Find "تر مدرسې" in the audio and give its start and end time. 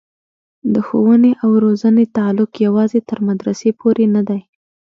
3.09-3.69